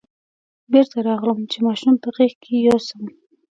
[0.71, 3.03] بېرته راغلم چې ماشوم په غېږ کې یوسم.